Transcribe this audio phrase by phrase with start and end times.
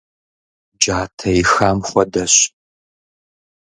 [0.79, 2.35] Джатэ ихам хуэдэщ.